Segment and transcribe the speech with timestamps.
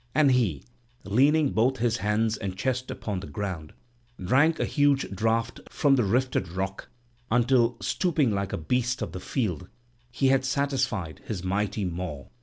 [0.15, 0.65] And he,
[1.03, 3.71] leaning both his hands and chest upon the ground,
[4.19, 6.89] drank a huge draught from the rifted rock,
[7.29, 9.67] until, stooping like a beast of the field,
[10.09, 12.25] he had satisfied his mighty maw."